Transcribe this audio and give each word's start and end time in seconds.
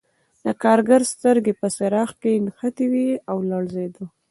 د 0.45 0.47
کارګر 0.63 1.01
سترګې 1.13 1.53
په 1.61 1.67
څراغ 1.75 2.09
کې 2.21 2.41
نښتې 2.45 2.85
وې 2.91 3.09
او 3.29 3.37
لړزېده 3.49 4.03